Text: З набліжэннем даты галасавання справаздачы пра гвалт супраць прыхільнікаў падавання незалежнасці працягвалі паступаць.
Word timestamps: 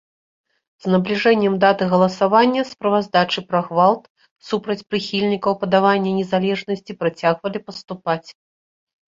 З 0.83 0.91
набліжэннем 0.93 1.57
даты 1.63 1.83
галасавання 1.91 2.61
справаздачы 2.69 3.39
пра 3.49 3.59
гвалт 3.67 4.03
супраць 4.49 4.77
прыхільнікаў 4.95 5.53
падавання 5.61 6.11
незалежнасці 6.19 6.99
працягвалі 7.03 7.65
паступаць. 7.69 8.27